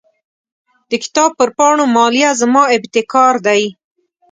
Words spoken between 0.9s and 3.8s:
کتاب پر پاڼو مالیه زما ابتکار دی.